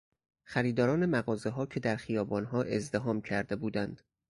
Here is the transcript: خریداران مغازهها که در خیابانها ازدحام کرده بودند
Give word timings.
خریداران 0.43 1.05
مغازهها 1.05 1.65
که 1.65 1.79
در 1.79 1.95
خیابانها 1.95 2.63
ازدحام 2.63 3.21
کرده 3.21 3.55
بودند 3.55 4.01